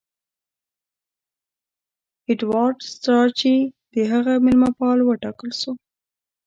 [2.27, 3.55] ایډوارډ سټراچي
[3.93, 5.71] د هغه مېلمه پال وټاکل سو.